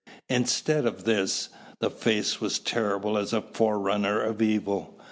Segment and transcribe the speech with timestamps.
[0.29, 4.99] Instead of this, that face was terrible as a forerunner of evil.